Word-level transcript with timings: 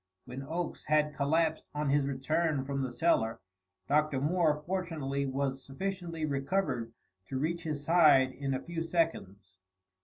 When 0.25 0.41
Oakes 0.41 0.85
had 0.85 1.15
collapsed 1.15 1.69
on 1.75 1.91
his 1.91 2.07
return 2.07 2.65
from 2.65 2.81
the 2.81 2.91
cellar 2.91 3.39
Dr. 3.87 4.19
Moore 4.19 4.63
fortunately 4.65 5.27
was 5.27 5.63
sufficiently 5.63 6.25
recovered 6.25 6.91
to 7.27 7.37
reach 7.37 7.61
his 7.61 7.83
side 7.83 8.31
in 8.31 8.55
a 8.55 8.63
few 8.63 8.81
seconds. 8.81 9.59